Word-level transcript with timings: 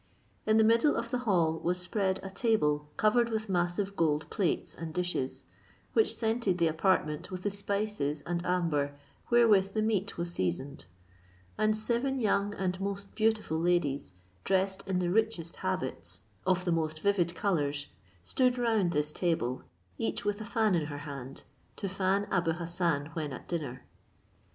In 0.47 0.57
the 0.57 0.63
middle 0.63 0.95
of 0.95 1.11
the 1.11 1.19
hall 1.29 1.59
was 1.59 1.77
spread 1.79 2.19
a 2.23 2.31
table 2.31 2.89
covered 2.97 3.29
with 3.29 3.49
massive 3.49 3.95
gold 3.95 4.27
plates 4.31 4.73
and 4.73 4.95
dishes, 4.95 5.45
which 5.93 6.15
scented 6.15 6.57
the 6.57 6.65
apartment 6.67 7.29
with 7.29 7.43
the 7.43 7.51
spices 7.51 8.23
and 8.23 8.43
amber 8.43 8.95
wherewith 9.29 9.75
the 9.75 9.81
meat 9.83 10.17
was 10.17 10.33
seasoned; 10.33 10.85
and 11.55 11.77
seven 11.77 12.17
young 12.19 12.55
and 12.55 12.81
most 12.81 13.13
beautiful 13.13 13.59
ladies, 13.59 14.13
dressed 14.43 14.83
in 14.87 14.97
the 14.97 15.11
richest 15.11 15.57
habits 15.57 16.21
of 16.47 16.65
the 16.65 16.71
most 16.71 16.99
vivid 17.01 17.35
colours, 17.35 17.85
stood 18.23 18.57
round 18.57 18.93
this 18.93 19.13
table, 19.13 19.61
each 19.99 20.25
with 20.25 20.41
a 20.41 20.45
fan 20.45 20.73
in 20.73 20.87
her 20.87 20.97
hand, 21.05 21.43
to 21.75 21.87
fan 21.87 22.27
Abou 22.31 22.53
Hassan 22.53 23.11
when 23.13 23.31
at 23.31 23.47
dinner. 23.47 23.85